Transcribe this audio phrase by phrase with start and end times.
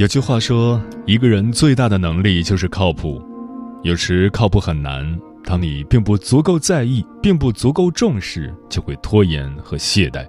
[0.00, 3.22] 有句话说，一个人最大的能力就是靠谱。
[3.82, 10.26] 有时靠谱很难，当你并不足够在意，并不足够重视，就会拖延和懈怠。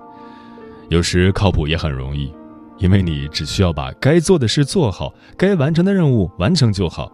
[0.89, 2.33] 有时靠谱也很容易，
[2.79, 7.09] 因为你只需要把该做的事做好，该完成的任务完成就好。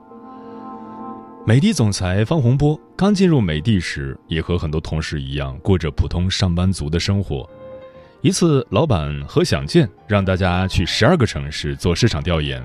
[1.46, 7.48] 美的总裁方洪波刚进入美的时，也和很多同事一样，过着普通上班族的生活。
[8.22, 12.62] 一次，老板何享健让大家去十二个城市做市场调研，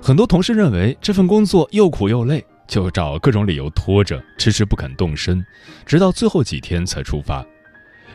[0.00, 5.44] 很多同事认为这份工作又苦又累，就找各种理由拖着，迟迟不肯动身，
[5.84, 7.44] 直到最后几天才出发。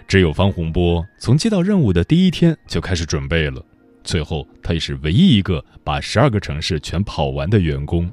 [0.07, 3.61] 只有方洪波从接到任务的第一天就开始准备了，
[4.01, 8.09] 最后他也是唯一一个把十二个城市全跑完的员工。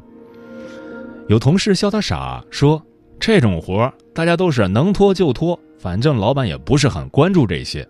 [1.29, 2.85] 有同事笑他傻，说
[3.21, 7.87] 这种活大家都是能拖就拖，反正老板也不是很关注这些。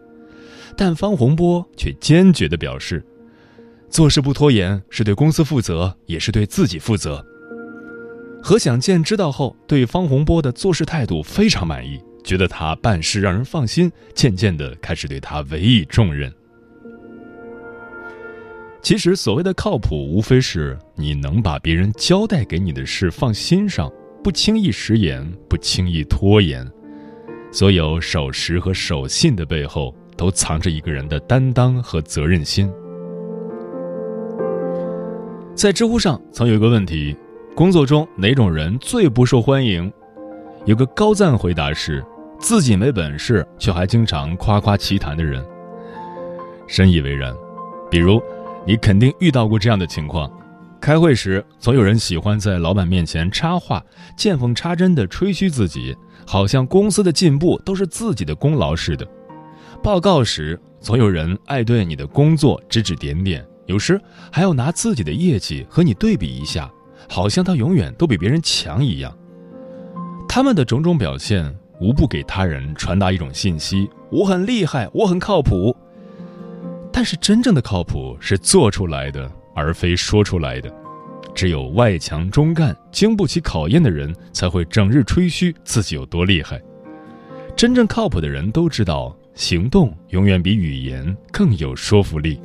[0.76, 3.04] 但方洪波却坚决地表示，
[3.88, 7.24] 做事不拖延是对公司负责，也是对自己负责。
[8.42, 16.32] 何享健知道后，对方洪波的做事态度非常满意，觉得他办事让人放心，渐渐地开始对他委以重任。
[18.82, 23.88] 其实，所谓的靠谱，无非是你能把别人交代给你的事放心上，
[24.24, 26.68] 不轻易食言，不轻易拖延。
[27.52, 29.94] 所有守时和守信的背后。
[30.16, 32.70] 都藏着一个人的担当和责任心。
[35.54, 37.16] 在知乎上曾有一个问题：
[37.54, 39.92] 工作中哪种人最不受欢迎？
[40.64, 42.04] 有个高赞回答是：
[42.38, 45.44] 自己没本事却还经常夸夸其谈的人。
[46.66, 47.34] 深以为然。
[47.90, 48.22] 比如，
[48.66, 50.30] 你肯定遇到过这样的情况：
[50.80, 53.84] 开会时总有人喜欢在老板面前插话，
[54.16, 55.94] 见缝插针地吹嘘自己，
[56.26, 59.06] 好像公司的进步都是自己的功劳似的。
[59.82, 64.00] 报告时，总有人爱对你的工作指指点点，有时
[64.30, 66.70] 还要拿自己的业绩和你对比一下，
[67.08, 69.12] 好像他永远都比别人强一样。
[70.28, 75.76] 他们的种种表现，无不给他人传达一种信息：我很厉害，我很靠谱。
[76.92, 80.72] 但是，真正的靠谱是做出来的，而非说出来的。
[81.34, 86.62] 只有外强中干、经不起考验的人，才会整日吹嘘自己有多厉害。
[87.56, 89.16] 真正靠谱的人都知道。
[89.34, 92.38] 行动永远比语言更有说服力。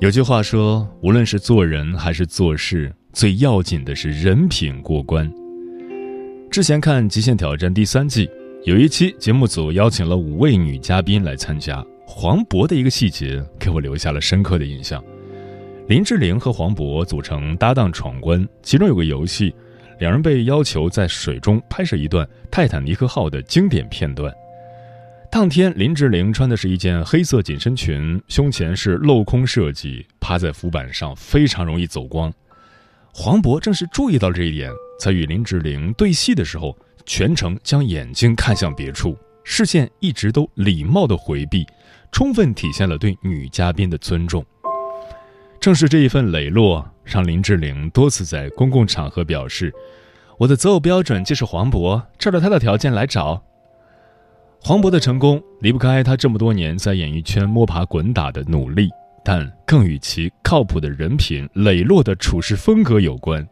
[0.00, 5.32] 有句话说，无论是做人还是做事，最要紧的是人品过关。
[6.50, 8.28] 之前看《极限挑战》第三季，
[8.64, 15.02] 有一期节目组邀请了五位女嘉宾来参加，黄渤的一个细节给我留下了深刻的印象。
[15.88, 19.54] 林志玲和黄渤组成搭档闯关，其中有个游戏。
[19.98, 24.32] 两人被要求在水中拍摄一段泰坦尼克号的经典片段。
[25.30, 32.32] 当天，林志玲穿的是一件黑色紧身裙，胸前是镂空设计，趴在浮板上非常容易走光。
[33.12, 41.66] 黄渤正是注意到这一点，在与林志玲对戏的时候，全程将眼睛看向别处，视线一直都礼貌的回避，
[42.12, 44.44] 充分体现了对女嘉宾的尊重。
[45.64, 49.72] 正是这一份磊落，让林志玲多次在公共场合表示
[50.36, 53.42] ：“我的择偶标准就是黄渤，照着他的条件来找。”
[54.60, 58.90] 黄渤的成功离不开他这么多年在演艺圈摸爬滚打的努力，
[59.24, 63.48] 但更与其靠谱的人品、磊落的处事风格有关。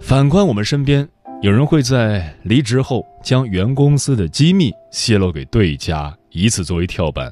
[0.00, 1.06] 反观我们身边，
[1.42, 7.30] 有人会在离职后将原公司的机密泄露给对家，以此作为跳板。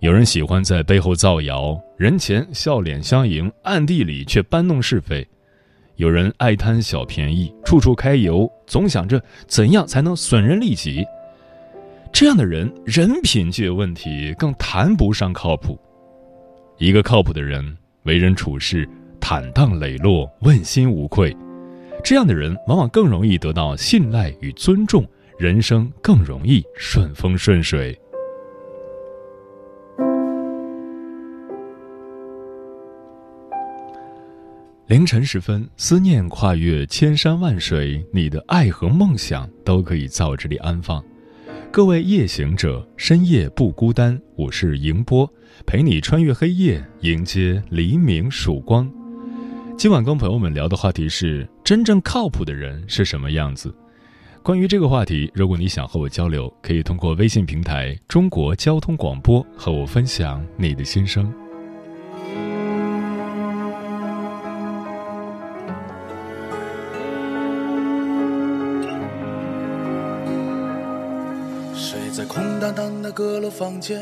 [0.00, 5.24] 有人喜欢在背后造谣，人前笑脸相迎，暗地里却搬弄是非；
[5.96, 11.02] 有人爱贪小便宜，处处揩油，总想着怎样才能损人利己。
[12.12, 15.78] 这样的人人品就有问题，更谈不上靠谱。
[16.76, 18.86] 一个靠谱的人，为人处事
[19.18, 21.34] 坦荡磊落、问心无愧，
[22.04, 25.06] 这样的人往往更容易得到信赖与尊重，
[25.38, 27.98] 人生更容易顺风顺水。
[34.86, 41.04] 凌晨时分，思念跨越千山万水，你的爱和梦想都可以在我这里安放。
[41.72, 45.28] 各位夜行者，深夜不孤单，我是迎波，
[45.66, 48.88] 陪你穿越黑夜，迎接黎明曙光。
[49.76, 53.74] 今晚跟朋友们聊的话题是：真正靠谱的人是什么样子？
[54.40, 61.34] 关于这个话题，如果你想和我交流，可以通过微信平台“中国交通广播”和我分享你的心声。
[73.16, 73.98] 阁楼房间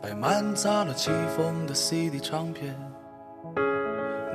[0.00, 2.72] 摆满杂了起风的 CD 唱片，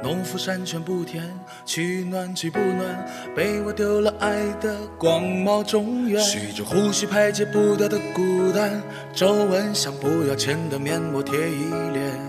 [0.04, 1.24] 农夫山泉不甜，
[1.64, 6.22] 取暖既不暖，被我丢了爱的广袤中原。
[6.22, 8.82] 吸着呼吸排解不掉的孤单，
[9.14, 12.20] 皱纹像不要钱的面膜贴一脸，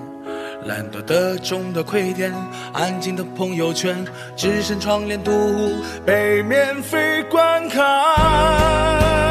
[0.67, 2.33] 懒惰的中的溃点，
[2.73, 4.07] 安静的朋友圈，
[4.37, 5.73] 只剩窗帘独户
[6.07, 9.30] 被免费观看。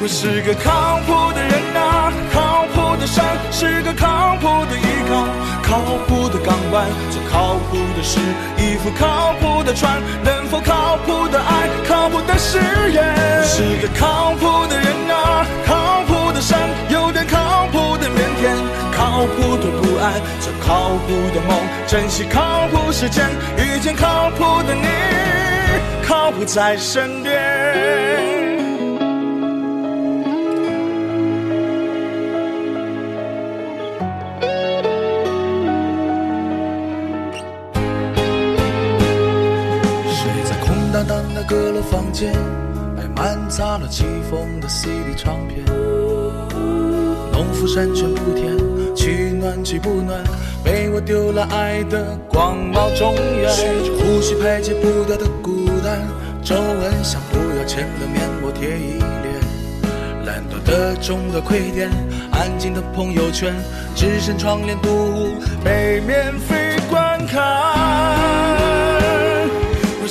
[0.00, 5.26] 我是个靠谱的人啊，靠谱的山是个靠谱的依靠，
[5.60, 8.20] 靠谱的港湾做靠谱的事，
[8.56, 12.58] 一副靠谱的船，能否靠谱的爱，靠谱的誓
[12.92, 13.02] 言。
[13.38, 18.54] 我是个靠谱的人啊，靠谱的山有点靠谱的腼腆，
[18.94, 21.58] 靠谱的不安做靠谱的梦，
[21.88, 24.86] 珍惜靠谱时间，遇见靠谱的你，
[26.06, 28.47] 靠谱在身边。
[41.48, 42.30] 隔了房间
[42.94, 45.64] 摆满杂了起风的 CD 唱片，
[47.32, 48.54] 农夫山泉不甜，
[48.94, 50.22] 取暖既不暖，
[50.62, 53.50] 被我丢了爱的广袤中原。
[53.50, 56.06] 学着呼吸排解不掉的孤单，
[56.44, 59.40] 皱纹像不要钱的面膜贴一脸，
[60.26, 61.88] 懒惰的中的亏点，
[62.30, 63.54] 安静的朋友圈，
[63.94, 65.28] 只剩窗帘独户
[65.64, 68.57] 被免费观看。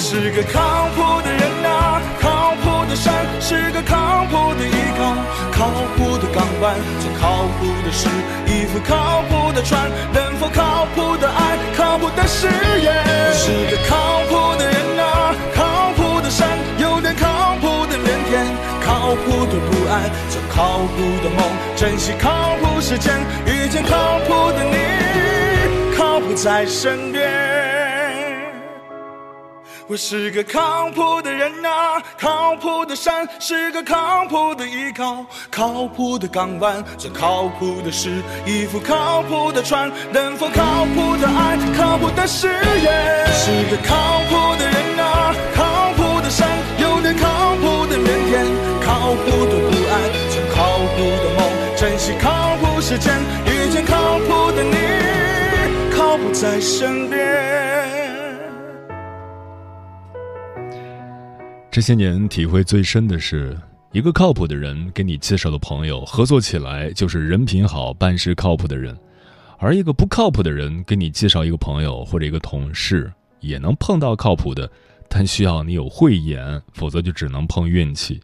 [0.09, 5.13] 是个靠谱的人啊，靠谱的山是个靠谱的依靠，
[5.51, 5.67] 靠
[5.97, 8.07] 谱的港湾做靠谱的事，
[8.45, 12.47] 一副靠谱的船，能否靠谱的爱，靠谱的誓
[12.81, 12.93] 言。
[13.33, 18.47] 是个靠谱的人啊，靠谱的山有点靠谱的腼腆，
[18.79, 21.43] 靠谱的不安做靠谱的梦，
[21.75, 23.13] 珍惜靠谱时间，
[23.45, 27.46] 遇见靠谱的你，靠谱在身边。
[29.89, 42.49] 我是个靠谱的人啊，靠谱的山是个靠谱的依靠，靠谱的港湾做靠谱的事，一副靠谱的船，能否靠谱的爱，靠谱的誓
[42.83, 43.27] 言。
[43.31, 46.49] 是个靠谱的人啊，靠谱的山
[46.81, 48.45] 有点靠谱的腼腆，
[48.83, 54.75] 靠谱的不安做靠谱的梦，珍惜靠谱时间，遇见靠谱的你，
[55.95, 57.96] 靠谱在身边。
[61.77, 63.55] 这些年体会最深的是，
[63.91, 68.95] 一个靠谱的人给你介绍的朋友，合作起来就是人品好、办事靠谱的人；
[69.59, 74.67] 而一个不靠谱的人给你介绍一个朋友或者一个同事，也能碰到靠谱的，
[75.07, 78.19] 但需要你有慧眼，否则就只能碰运气。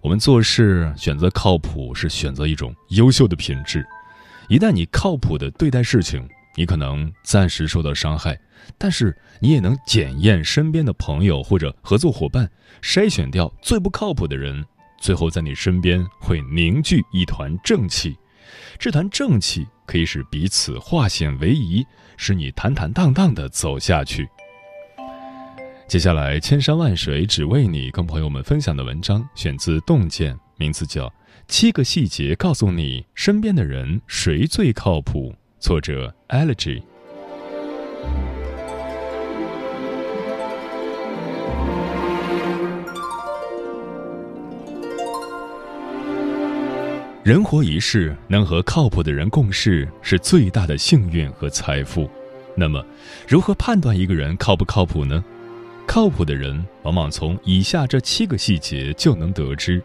[0.00, 3.86] 我们做事选择靠谱，是选择一种优秀的品质。
[4.48, 8.38] 一旦你靠谱的对待事情，你可能暂时受到伤害。
[8.78, 12.50] 但是你也能检验身边的朋友或者合作伙伴，
[12.82, 14.64] 筛选掉最不靠谱的人，
[14.98, 18.16] 最后在你身边会凝聚一团正气。
[18.78, 21.84] 这团正气可以使彼此化险为夷，
[22.16, 24.26] 使你坦坦荡荡地走下去。
[25.86, 31.06] 接下来，千山万水只为你，跟朋友们分享的文章选自《洞见》，名字叫
[31.46, 35.32] 《七个细节告诉你身边的人谁最靠谱》，
[35.64, 36.82] 作者 Elegy。
[47.22, 52.10] 人活一世，能和靠谱的人共事是最大的幸运和财富。
[52.54, 52.84] 那么，
[53.26, 55.24] 如何判断一个人靠不靠谱呢？
[55.86, 59.82] 靠谱的人往往从以下这七个细节就能得知：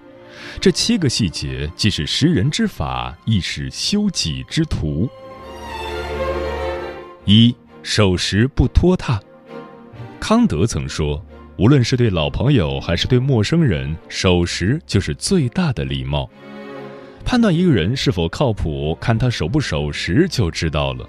[0.60, 5.10] 这七个细节既是识人之法，亦是修己之途。
[7.32, 9.22] 一守时不拖沓。
[10.20, 11.24] 康德曾说
[11.60, 16.28] ：“无论是对老朋友还是对陌生人，守时就是最大的礼貌。”
[17.24, 21.08] 判断一个人是否靠谱，看他守不守时就知道了。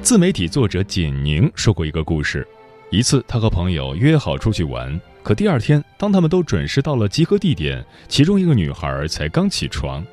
[0.00, 2.46] 自媒体作者简宁说过一个故事：
[2.90, 10.06] 一次，他和朋友约好出去玩，可第二天，当他们都准时到了集合地点，其中一个女孩才刚起床。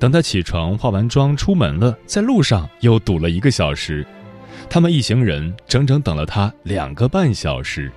[0.00, 4.06] 等她起床、化完妆出门了，在路上又堵了一个小时。
[4.70, 7.90] 他们一行人整整等了他两个半小时，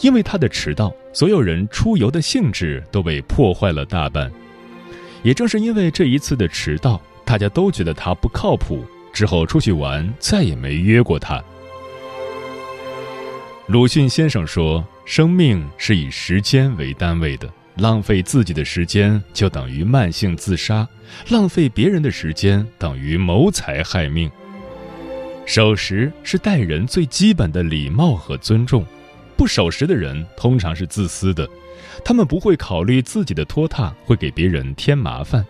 [0.00, 4.30] 因为他的迟到，所有人出游的兴致都被破坏了大半。
[5.22, 11.42] 也正是因为这一次的迟到，大家都觉得他不靠谱，之后出去玩再也没约过他。
[13.66, 20.86] 鲁迅先生说：“生命是以时间为单位的，浪费自己的时间就等于慢性自杀，
[21.30, 24.30] 浪费别人的时间等于谋财害命。”
[25.46, 28.84] 守时是待人最基本的礼貌和尊重，
[29.36, 31.48] 不守时的人通常是自私的，
[32.04, 35.46] 他们不会考虑自己的拖沓会给别人添麻烦。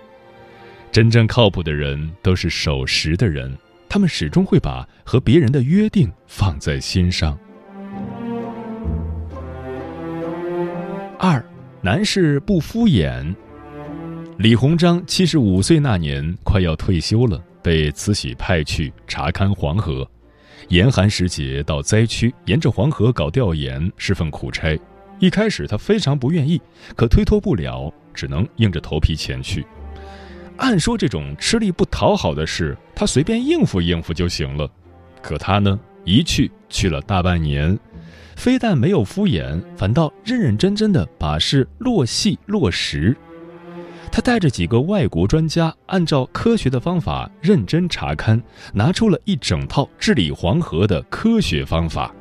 [0.92, 3.56] 真正靠谱的人都是守时的人，
[3.88, 7.36] 他们始终会把和别人的约定放在心上。
[11.18, 11.42] 二，
[11.80, 13.34] 男士不敷衍。
[14.36, 17.42] 李鸿章七十五岁那年，快要退休了。
[17.66, 20.08] 被慈禧派去查勘黄河，
[20.68, 24.78] 严寒时节到灾区沿着黄河搞调研是份苦差。
[25.18, 26.62] 一开始他非常不愿意，
[26.94, 29.66] 可推脱不了，只能硬着头皮前去。
[30.58, 34.70] 按说这种吃力不讨好的事，他随便应付应付就行了。
[35.20, 37.76] 可他呢，一去去了大半年，
[38.36, 43.16] 非但没有敷衍，反倒认认真真的把事落细落实。
[44.10, 48.40] 他带着几个外国专家，按照科学的方法认真查勘，
[48.72, 52.14] 拿出了一整套治理黄河的科学方法。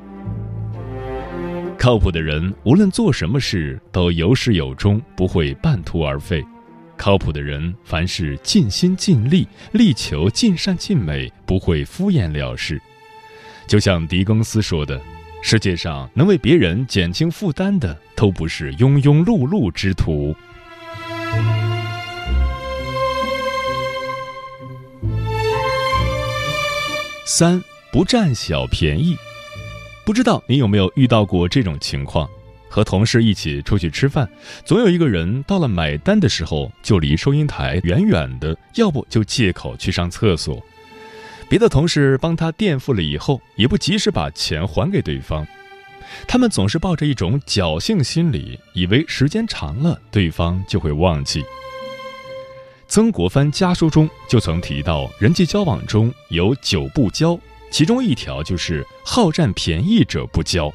[1.77, 6.43] 靠谱的人，无论做什么事都有始有终，不会半途而废。
[6.97, 12.81] 靠谱的人，凡事尽心尽力，力求尽善尽美，不会敷衍了事。
[13.67, 14.99] 就像狄更斯说的
[15.43, 20.35] ：“世界上能为别人减轻负担的，都不是庸庸碌碌之徒。”
[27.27, 27.59] 三
[27.91, 29.17] 不占小便宜，
[30.05, 32.29] 不知道你有没有遇到过这种情况？
[32.69, 34.29] 和同事一起出去吃饭，
[34.63, 40.63] 总有一个人到了买单的时候就离收银台远远的，要不就借口去上厕所。
[41.49, 45.47] 别的同事帮他垫付了以后，也不及时把钱还给对方。
[46.27, 51.43] 他们总是抱着一种侥幸心理，以为时间长了对方就会忘记。
[52.87, 57.37] 曾国藩家书中就曾提到，人际交往中有九不交，
[57.71, 60.71] 其中一条就是好占便宜者不交。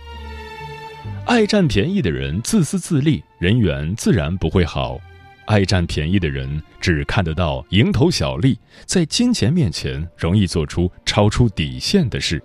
[1.24, 5.00] 爱占便宜的人自私自利，人缘自然不会好；
[5.46, 12.42] 爱占便宜的人只看得到蝇头小利，在金钱面前容易做出超出底线的事。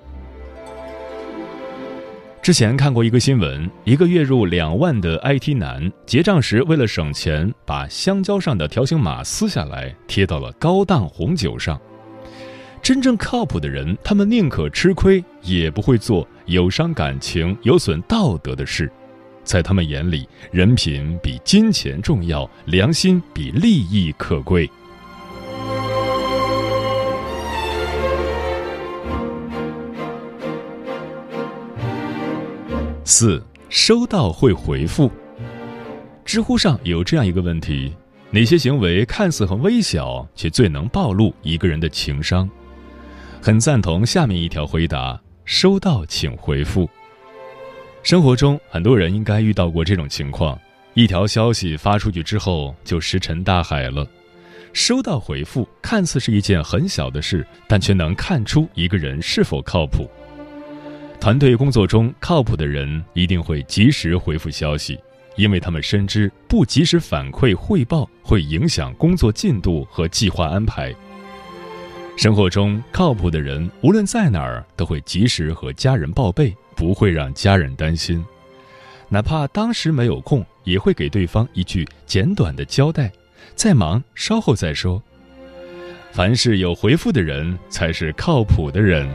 [2.45, 11.81] 之前看过一个新闻，一个月入两万的 IT 男结账时为了省钱，把香蕉上的条形码撕下来贴到了高档红酒上。
[12.83, 18.91] 真正靠谱的人，他们宁可吃亏，也不会做有伤感情、有损道德的事。
[19.43, 24.69] 在他们眼里，人品比金钱重要，良心比利益可贵。
[33.07, 35.11] 四收到会回复。
[36.25, 37.93] 知乎上有这样一个问题：
[38.31, 42.49] 哪些行为看似很微小，却最能暴露一个人的情商？
[43.43, 46.89] 很赞同下面一条回答：收到请回复。
[48.01, 50.59] 生活中很多人应该遇到过这种情况：
[50.95, 54.03] 一条消息发出去之后就石沉大海了。
[54.73, 60.09] 收到回复看似是一件很小的事，但却能看出一个人是否靠谱。
[61.25, 64.95] 团队工作中，靠谱的人一定会及时回复消息，
[65.37, 70.93] 因为他们深知不及时反馈汇报会影响工作进度和计划安排。
[72.15, 78.23] 生活中，靠谱的人无论在哪儿都会及时和家人报备，不会让家人担心，
[79.09, 83.11] 哪怕当时没有空，也会给对方一句简短的交代
[83.57, 85.01] ：“再忙，稍后再说。”
[86.13, 89.09] 凡是有回复的人，才是靠谱的人。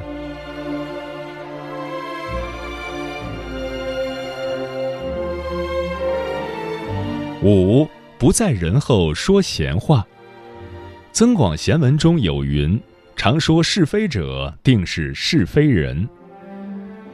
[7.43, 10.07] 五不在人后说闲话。
[11.13, 12.81] 增广贤文中有云
[13.17, 16.09] ：“常说是非者，定是是非人。”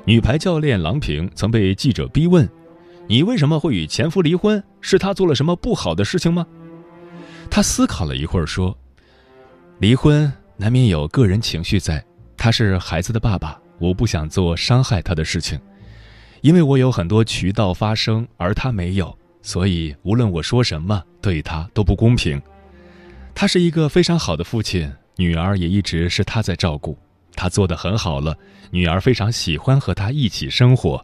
[0.05, 2.49] 女排教练郎平曾被记者逼问
[3.09, 4.63] ：“你为什么会与前夫离婚？
[4.81, 6.47] 是他做了什么不好的事情吗？”
[7.51, 8.77] 她思考了一会儿说
[9.79, 12.05] ：“离婚难免有个人情绪在，
[12.37, 15.59] 他是孩子的爸爸，我不想做伤害他的事情，
[16.41, 22.43] 因为我有很多渠道发声，而他没有，所以无论我说什么，对他都不公平。”
[23.33, 26.99] 他是一个非常好的父亲，女儿也一直是他在照顾，
[27.37, 28.37] 他做的很好了，
[28.73, 31.01] 女儿非常喜欢和他一起生活。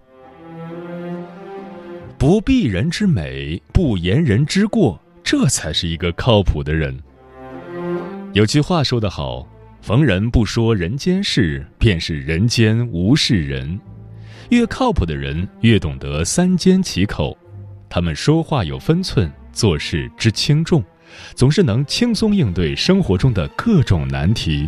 [2.19, 6.99] 不避人之美，不言人之过，这才是一个靠谱的人。
[8.33, 9.49] 有句话说得好
[9.81, 13.79] ：“逢人不说人间事，便是人间无事人。”
[14.51, 17.39] 越靠谱的人，越懂得三缄其口，
[17.95, 20.83] 他们说话有分寸，做事知轻重。
[21.35, 24.67] 总是能轻松应对生活中的各种难题。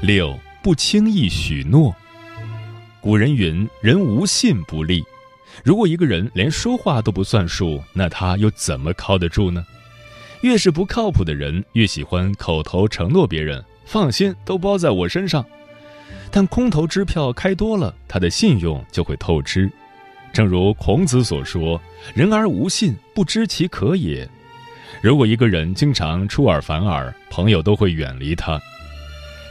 [0.00, 1.94] 六不轻易许诺。
[3.02, 5.04] 古人云：“人无信不立。”
[5.62, 9.62] 如果一个人连说话都不算数，那他又怎么靠得住呢？
[10.40, 15.42] 越是不靠谱的人，越喜欢口头承诺别人：“放心，都包在我身上。”
[16.30, 19.70] 但空头支票开多了，他的信用就会透支。
[20.32, 21.80] 正如孔子所说
[22.14, 24.28] ：“人而无信，不知其可也。”
[25.00, 28.60] 如果一个人经常出尔反尔，朋友都会远离他。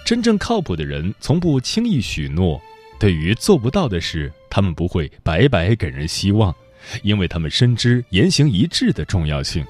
[0.05, 2.61] 真正靠谱的人从不轻易许诺，
[2.99, 6.53] 对于做不到的事，他们不会白白给人希望，
[7.01, 9.65] 因为他们深知言行一致的重要性。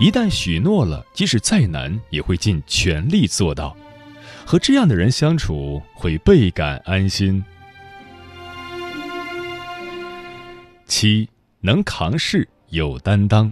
[0.00, 3.76] 一旦许诺了，即使再难，也会尽全力做到。
[4.44, 7.42] 和这样的人相处会倍感安心。
[10.86, 11.28] 七
[11.60, 13.50] 能扛事有担当。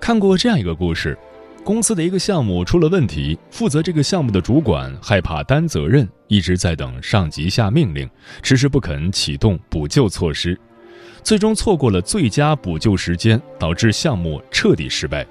[0.00, 1.18] 看过这样一个故事：
[1.64, 8.08] 公司的一个项目出了问题，负责这个项目的主管害怕担责任，一直在等上级下命令，
[8.42, 10.58] 迟迟不肯启动补救措施，
[11.22, 15.26] 最终错过了最佳补救时间，导致项目彻底失败。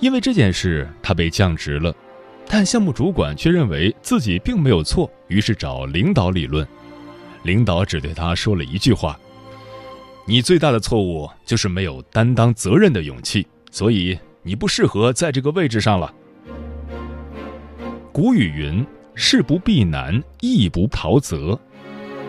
[0.00, 1.94] 因为这件事，他被降职了。
[2.52, 6.66] 但项目主管却认为自己并没有错，于是找领导理论。
[7.44, 9.16] 领导只对他说了一句话
[10.26, 16.12] ：“你最大的错误就是没有担当责任的勇气，所以你不适合在这个位置上了。”
[18.12, 18.84] 古语云
[19.14, 21.56] ：“事不避难，义不逃责。”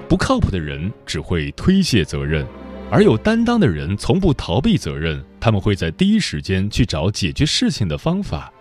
[0.07, 2.45] 不靠谱的人只会推卸责任，
[2.91, 8.53] 而有担当的人从不逃避责任，他们会在第一时间去找解决事情的方法。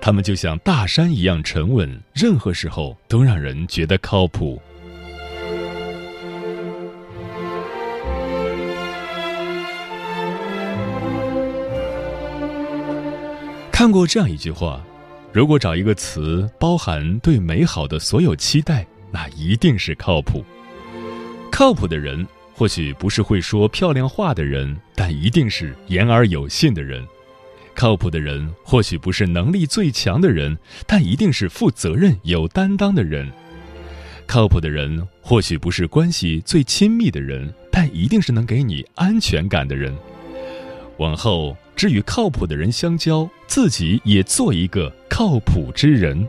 [0.00, 4.60] 他们就像大山一样沉稳，任何时候都让人觉得靠谱。
[13.70, 14.82] 看过这样一句话：
[15.32, 20.44] 如果找一个词包含对美好的所有期待，那一定是靠谱。
[21.50, 27.06] 靠谱的人或许不是会说漂亮话的人，但一定是言而有信的人。
[27.80, 30.54] 靠谱的人或许不是能力最强的人，
[30.86, 33.26] 但一定是负责任、有担当的人。
[34.26, 39.96] 靠谱的人或许不是关系最亲密的人，但一定是能给你安全感的人。
[40.98, 46.28] 往后只与靠谱的人相交，自己也做一个靠谱之人。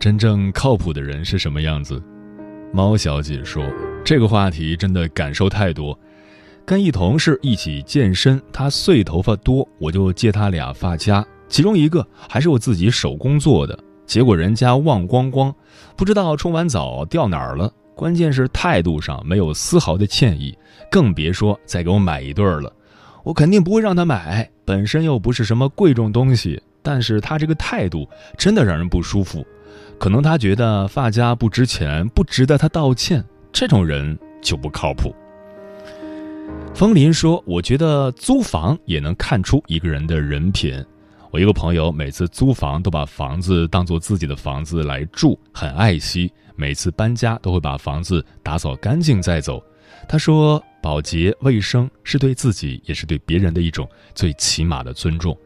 [0.00, 2.02] 真正靠谱的人是什么样子？
[2.72, 3.62] 猫小姐说
[4.02, 5.96] ：“这个话题真的感受太多。
[6.64, 13.78] 跟一同事一起健身，他碎头发多，我就借他俩发夹，其中一个还是我自己手工做的。
[14.06, 15.54] 结果人家忘光光，
[15.96, 17.70] 不知道冲完澡掉哪儿了。
[17.94, 20.56] 关键是态度上没有丝毫的歉意，
[20.90, 22.72] 更别说再给我买一对儿了。
[23.22, 28.08] 我肯定不会让他买，本身又不是什么贵重东西，但是他这个态度
[28.38, 29.46] 真的让人不舒服。”
[30.00, 33.22] 可能他觉得发夹不值钱，不值得他道歉。
[33.52, 35.14] 这种人就不靠谱。
[36.74, 40.82] 风林说：“我觉得租房也能看出一个人的人品。
[41.30, 46.32] 我一个朋友每次租房都把房子当做自己的房子来住，很爱惜。
[46.56, 49.62] 每次搬家都会把房子打扫干净再走。
[50.08, 55.36] 他说，保洁卫生是对自己也是对别人的一种最起码的尊重。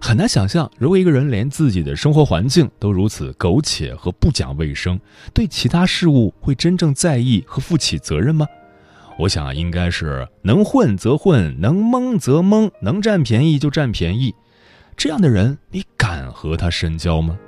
[0.00, 5.00] 很难想象，如果一个人连自己的生活环境都如此苟且和不讲卫生，
[5.32, 8.46] 对其他事物会真正在意和负起责任吗？”
[9.18, 14.34] 我想应该是能混则混，能蒙则蒙，能占便宜就占便宜。
[14.94, 17.38] 这样的人，你敢和他深交吗？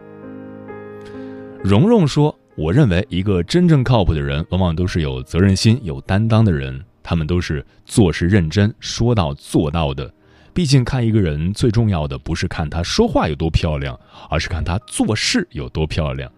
[1.63, 6.83] 蓉蓉说：“我认为一个真正靠谱的人，往往都是有责任心、有担当的人。
[7.03, 10.11] 他们都是做事认真、说到做到的。
[10.59, 13.97] 毕竟看一个人，最重要的不是看他说话有多漂亮，
[14.29, 16.29] 而是看他做事有多漂亮。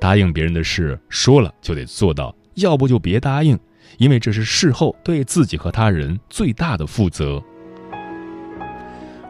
[0.00, 3.58] 答应别人的事，说了就得做到，要不就别答应。”
[3.98, 7.38] 因为这是事后对自己和他人最大的负责。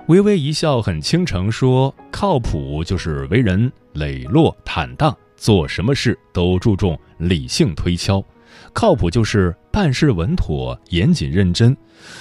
[0.06, 8.24] 微微一笑很倾城说：“靠谱就是为人磊落坦荡，做什么事都注重理性推敲；
[8.72, 11.76] 靠谱就是办事稳妥、严谨认真，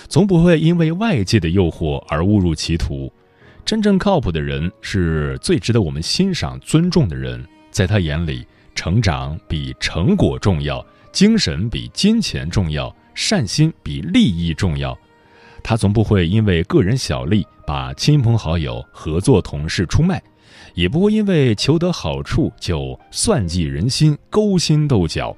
[0.09, 3.09] 从不会因为外界的诱惑而误入歧途。
[3.63, 7.41] 真正靠谱的人是最值得我们欣赏、尊重的人，
[7.71, 14.93] 在他眼里，成长比成果重要。”精神比金钱重要，善心比利益重要。
[15.63, 20.21] 他从不会因为个人小利把亲朋好友、合作同事出卖，
[20.73, 25.33] 也不会因为求得好处就算计人心、勾心斗角。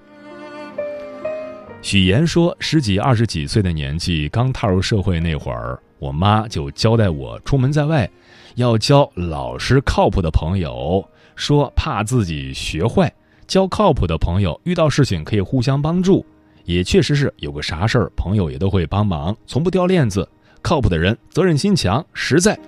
[1.82, 8.10] 许岩说：“十几、二十几岁的年纪，刚踏入社会那会儿，我妈就交代我出门在外，
[8.56, 13.12] 要交老实靠谱的朋友，说怕自己学坏。”
[13.48, 16.26] 交靠谱的朋友，遇到事情可以互相帮助，
[16.66, 20.28] 也确实是有个啥事儿，朋友也都会帮忙，从不掉链子。
[20.62, 22.60] 靠谱的人，责任心强，实在。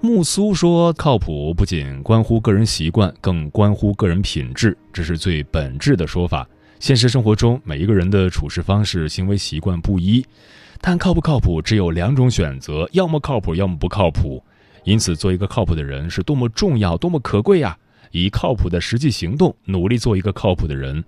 [0.00, 6.46] 木苏说，靠谱不仅关乎个人习惯，更关乎个人品质，这是最本质的说法。
[6.84, 10.22] 现实生活中，每一个人的处事方式、行为习惯不一，
[10.82, 14.44] 但靠不靠谱只有两种选择：要么靠谱，要么不靠谱。
[14.84, 17.74] 因此，做一个靠谱的人是多么重要，多么可贵呀！
[18.10, 21.02] 以靠谱的实际行动努力做一个靠谱的人。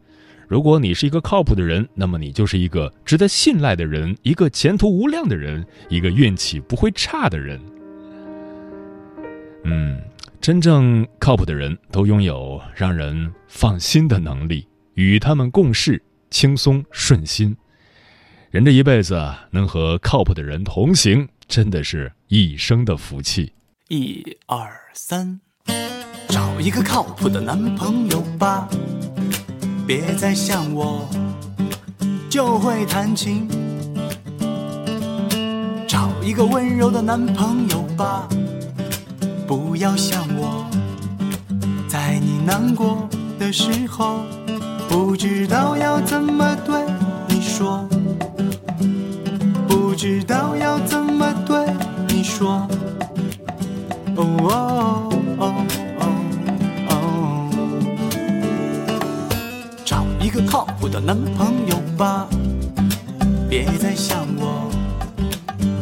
[0.49, 7.61] 如果你是一个靠谱的人，那么你就是一个值得信赖的人，一个前途无量的人，一个运气不会差的人。
[9.65, 10.01] 嗯，
[10.41, 17.57] 真正靠谱的人都拥有让人放心的能力，与他们共事轻松顺心。
[18.51, 23.53] 人这一辈子能和靠谱的人同行，真的是一生的福气。
[23.89, 25.41] 一二三。
[26.29, 28.69] 找一个靠谱的男朋友吧，
[29.87, 31.09] 别再想我
[32.29, 33.49] 就会弹琴。
[35.87, 38.29] 找一个温柔的男朋友吧，
[39.47, 40.67] 不要想我，
[41.89, 44.25] 在你难过的时候，
[44.89, 46.83] 不知道要怎么对
[47.29, 47.89] 你说，
[49.69, 51.67] 不知道要怎么对
[52.09, 52.67] 你说。
[54.17, 54.25] 哦
[55.39, 55.55] 哦
[55.99, 56.05] 哦
[56.89, 56.95] 哦，
[59.85, 60.37] 找一个。
[60.47, 62.29] 靠谱的男朋友吧，
[63.49, 64.71] 别再想我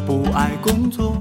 [0.06, 1.20] 不爱工作。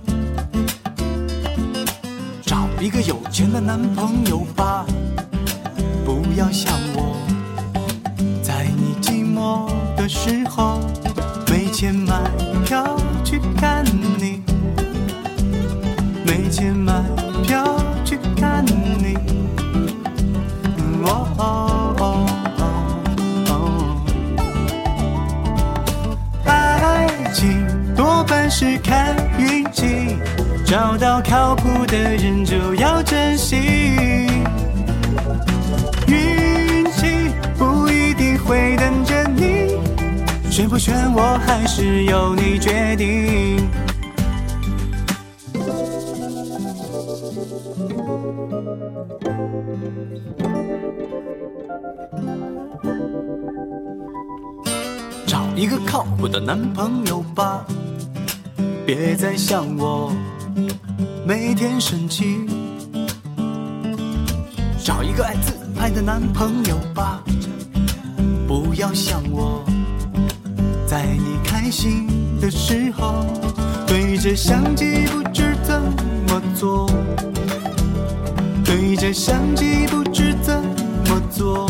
[2.41, 4.85] 找一个有钱的男朋友吧，
[6.05, 6.92] 不要想我，
[30.73, 33.55] 找到靠谱的人就要珍惜。
[36.07, 39.77] 运气不一定会等着你，
[40.49, 43.69] 选不选我还是由你决定。
[55.27, 57.63] 找一个靠谱的男朋友吧。
[58.87, 60.11] 别再想我，
[61.25, 62.45] 每天生气。
[64.83, 67.23] 找一个爱自拍的男朋友吧，
[68.45, 69.63] 不要想我，
[70.85, 72.07] 在你开心
[72.41, 73.25] 的时候，
[73.87, 75.81] 对着相机不知怎
[76.27, 76.89] 么做，
[78.65, 80.61] 对着相机不知怎
[81.07, 81.69] 么做。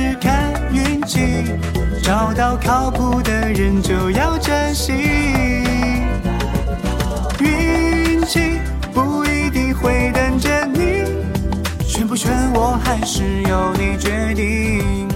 [0.00, 1.44] 只看运气
[2.02, 4.94] 找到靠谱的人就要珍惜。
[7.38, 8.58] 运气
[8.94, 11.04] 不一定会等着你
[11.86, 15.09] 选不选我还是由你决定。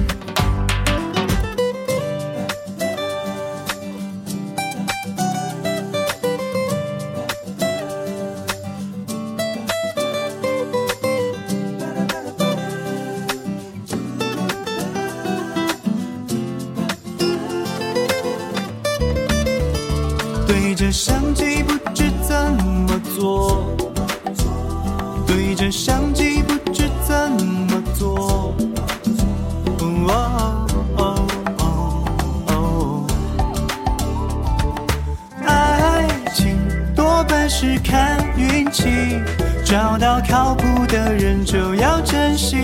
[39.75, 42.57] 找到靠谱的人就要珍惜。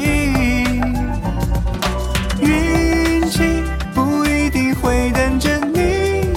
[2.40, 6.28] 运气不一定会等着你，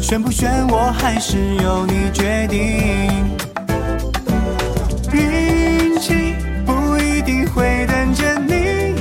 [0.00, 2.58] 选不选我还是由你决定。
[5.12, 6.34] 运气
[6.64, 8.94] 不一定会等着你，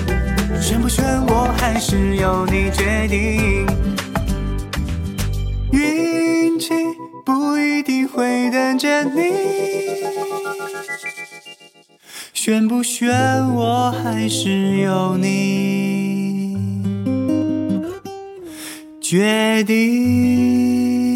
[0.62, 3.66] 选不选我还是由你决定。
[5.72, 6.74] 运气
[7.24, 9.43] 不一定会等着你，
[12.46, 13.10] 选不选
[13.56, 16.58] 我还是由你
[19.00, 21.13] 决定。